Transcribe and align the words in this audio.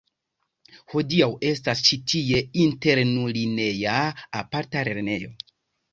Hodiaŭ 0.93 1.27
estas 1.49 1.83
ĉi 1.89 1.99
tie 2.13 2.41
internulineja 2.65 3.95
aparta 4.45 4.83
lernejo. 4.89 5.35